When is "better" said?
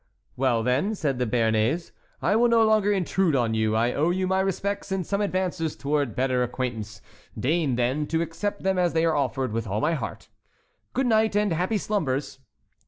6.15-6.41